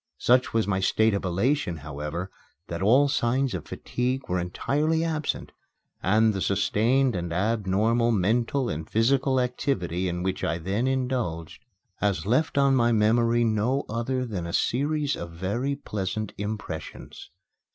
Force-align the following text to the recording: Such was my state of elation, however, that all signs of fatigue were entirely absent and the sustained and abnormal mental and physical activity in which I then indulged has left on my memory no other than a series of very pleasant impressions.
Such 0.17 0.51
was 0.51 0.65
my 0.65 0.79
state 0.79 1.13
of 1.13 1.23
elation, 1.23 1.77
however, 1.85 2.31
that 2.69 2.81
all 2.81 3.07
signs 3.07 3.53
of 3.53 3.67
fatigue 3.67 4.27
were 4.27 4.39
entirely 4.39 5.03
absent 5.03 5.51
and 6.01 6.33
the 6.33 6.41
sustained 6.41 7.15
and 7.15 7.31
abnormal 7.31 8.11
mental 8.11 8.67
and 8.67 8.89
physical 8.89 9.39
activity 9.39 10.07
in 10.07 10.23
which 10.23 10.43
I 10.43 10.57
then 10.57 10.87
indulged 10.87 11.65
has 11.97 12.25
left 12.25 12.57
on 12.57 12.75
my 12.75 12.91
memory 12.91 13.43
no 13.43 13.85
other 13.87 14.25
than 14.25 14.47
a 14.47 14.53
series 14.53 15.15
of 15.15 15.33
very 15.33 15.75
pleasant 15.75 16.33
impressions. 16.35 17.29